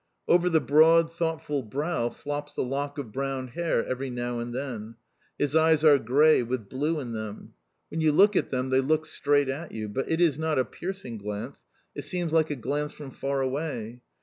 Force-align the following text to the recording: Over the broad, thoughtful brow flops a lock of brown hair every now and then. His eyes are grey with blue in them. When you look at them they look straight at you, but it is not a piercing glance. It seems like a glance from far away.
Over 0.27 0.49
the 0.49 0.59
broad, 0.59 1.11
thoughtful 1.11 1.61
brow 1.61 2.09
flops 2.09 2.57
a 2.57 2.63
lock 2.63 2.97
of 2.97 3.11
brown 3.11 3.49
hair 3.49 3.85
every 3.85 4.09
now 4.09 4.39
and 4.39 4.51
then. 4.51 4.95
His 5.37 5.55
eyes 5.55 5.83
are 5.83 5.99
grey 5.99 6.41
with 6.41 6.67
blue 6.69 6.99
in 6.99 7.11
them. 7.11 7.53
When 7.89 8.01
you 8.01 8.11
look 8.11 8.35
at 8.35 8.49
them 8.49 8.71
they 8.71 8.81
look 8.81 9.05
straight 9.05 9.47
at 9.47 9.73
you, 9.73 9.87
but 9.87 10.09
it 10.09 10.19
is 10.19 10.39
not 10.39 10.57
a 10.57 10.65
piercing 10.65 11.19
glance. 11.19 11.65
It 11.93 12.01
seems 12.01 12.33
like 12.33 12.49
a 12.49 12.55
glance 12.55 12.91
from 12.93 13.11
far 13.11 13.41
away. 13.41 14.01